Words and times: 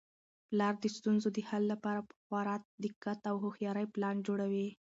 پلار 0.49 0.73
د 0.83 0.85
ستونزو 0.97 1.27
د 1.33 1.39
حل 1.49 1.63
لپاره 1.73 1.99
په 2.09 2.15
خورا 2.23 2.55
دقت 2.83 3.19
او 3.29 3.35
هوښیارۍ 3.43 3.85
پلان 3.95 4.15
جوړوي. 4.27 4.67